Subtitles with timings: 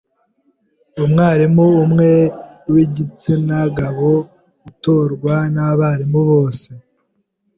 [1.03, 2.11] Umwarimu umwe
[2.73, 4.11] w’igitsina gabo
[4.69, 6.69] utorwa n’abarimu bose;